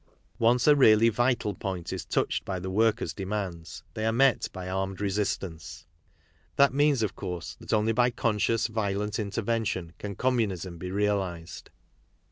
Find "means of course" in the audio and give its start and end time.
6.73-7.55